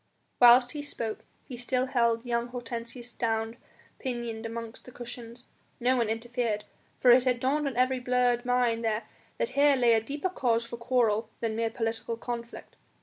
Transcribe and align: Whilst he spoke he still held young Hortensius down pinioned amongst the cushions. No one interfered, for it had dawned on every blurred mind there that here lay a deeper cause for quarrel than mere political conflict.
Whilst 0.39 0.71
he 0.71 0.81
spoke 0.81 1.25
he 1.47 1.55
still 1.55 1.85
held 1.85 2.25
young 2.25 2.47
Hortensius 2.47 3.13
down 3.13 3.57
pinioned 3.99 4.47
amongst 4.47 4.85
the 4.85 4.91
cushions. 4.91 5.45
No 5.79 5.95
one 5.97 6.09
interfered, 6.09 6.65
for 6.99 7.11
it 7.11 7.23
had 7.25 7.39
dawned 7.39 7.67
on 7.67 7.77
every 7.77 7.99
blurred 7.99 8.43
mind 8.43 8.83
there 8.83 9.03
that 9.37 9.49
here 9.49 9.75
lay 9.75 9.93
a 9.93 10.01
deeper 10.01 10.29
cause 10.29 10.65
for 10.65 10.77
quarrel 10.77 11.29
than 11.39 11.55
mere 11.55 11.69
political 11.69 12.17
conflict. 12.17 12.77